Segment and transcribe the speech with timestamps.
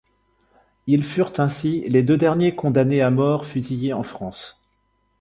[0.87, 4.67] Ils furent ainsi les deux derniers condamnés à mort fusillés en France.